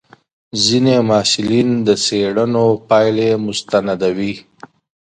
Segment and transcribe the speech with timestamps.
[0.63, 4.33] ځینې محصلین د څېړنو پایلې مستندوي.